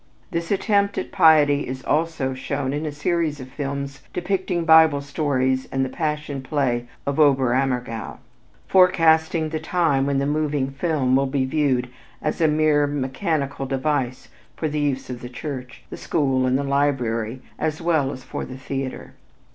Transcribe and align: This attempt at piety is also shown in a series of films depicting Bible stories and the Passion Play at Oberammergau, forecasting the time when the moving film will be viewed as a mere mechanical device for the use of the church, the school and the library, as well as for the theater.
This 0.31 0.49
attempt 0.49 0.97
at 0.97 1.11
piety 1.11 1.67
is 1.67 1.83
also 1.83 2.33
shown 2.33 2.73
in 2.73 2.87
a 2.87 2.91
series 2.91 3.39
of 3.39 3.49
films 3.49 4.01
depicting 4.13 4.65
Bible 4.65 4.99
stories 4.99 5.67
and 5.71 5.85
the 5.85 5.89
Passion 5.89 6.41
Play 6.41 6.87
at 7.05 7.19
Oberammergau, 7.19 8.17
forecasting 8.67 9.49
the 9.49 9.59
time 9.59 10.07
when 10.07 10.17
the 10.17 10.25
moving 10.25 10.71
film 10.71 11.15
will 11.15 11.27
be 11.27 11.45
viewed 11.45 11.87
as 12.19 12.41
a 12.41 12.47
mere 12.47 12.87
mechanical 12.87 13.67
device 13.67 14.29
for 14.55 14.67
the 14.67 14.79
use 14.79 15.11
of 15.11 15.21
the 15.21 15.29
church, 15.29 15.83
the 15.91 15.97
school 15.97 16.47
and 16.47 16.57
the 16.57 16.63
library, 16.63 17.43
as 17.59 17.79
well 17.79 18.11
as 18.11 18.23
for 18.23 18.43
the 18.43 18.57
theater. 18.57 19.13